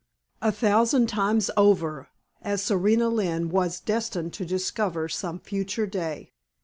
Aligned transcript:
A 0.41 0.51
thousand 0.51 1.09
times 1.09 1.51
over, 1.55 2.07
as 2.41 2.63
Serena 2.63 3.07
Lynne 3.07 3.49
was 3.49 3.79
destined 3.79 4.33
to 4.33 4.47
discover 4.47 5.07
some 5.07 5.37
future 5.37 5.85
day. 5.85 6.31